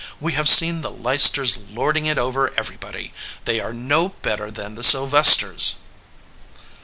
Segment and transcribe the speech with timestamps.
[0.19, 3.13] We have seen the Leicesters lording it over everybody.
[3.45, 5.75] They are no better than the Sylvesters."